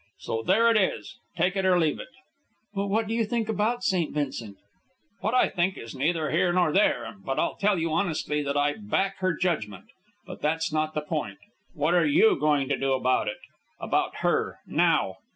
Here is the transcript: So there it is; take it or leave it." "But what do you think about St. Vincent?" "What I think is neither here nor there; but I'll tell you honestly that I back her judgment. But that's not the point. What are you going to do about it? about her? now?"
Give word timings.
So 0.17 0.41
there 0.41 0.67
it 0.71 0.77
is; 0.77 1.19
take 1.37 1.55
it 1.55 1.63
or 1.63 1.77
leave 1.77 1.99
it." 1.99 2.07
"But 2.73 2.87
what 2.87 3.05
do 3.07 3.13
you 3.13 3.23
think 3.23 3.47
about 3.47 3.83
St. 3.83 4.11
Vincent?" 4.11 4.57
"What 5.19 5.35
I 5.35 5.47
think 5.47 5.77
is 5.77 5.93
neither 5.93 6.31
here 6.31 6.51
nor 6.51 6.71
there; 6.71 7.15
but 7.23 7.37
I'll 7.37 7.53
tell 7.53 7.77
you 7.77 7.93
honestly 7.93 8.41
that 8.41 8.57
I 8.57 8.73
back 8.73 9.17
her 9.19 9.35
judgment. 9.35 9.85
But 10.25 10.41
that's 10.41 10.73
not 10.73 10.95
the 10.95 11.01
point. 11.01 11.37
What 11.75 11.93
are 11.93 12.07
you 12.07 12.35
going 12.39 12.67
to 12.69 12.79
do 12.79 12.93
about 12.93 13.27
it? 13.27 13.41
about 13.79 14.15
her? 14.25 14.57
now?" 14.65 15.17